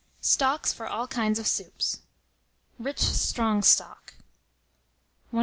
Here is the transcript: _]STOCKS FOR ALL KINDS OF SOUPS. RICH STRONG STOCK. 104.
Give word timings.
_]STOCKS 0.25 0.73
FOR 0.73 0.87
ALL 0.87 1.05
KINDS 1.07 1.37
OF 1.37 1.45
SOUPS. 1.45 1.99
RICH 2.79 3.01
STRONG 3.01 3.61
STOCK. 3.61 4.15
104. 5.29 5.39